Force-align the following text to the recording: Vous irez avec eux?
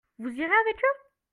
Vous 0.17 0.29
irez 0.31 0.55
avec 0.65 0.77
eux? 0.79 0.97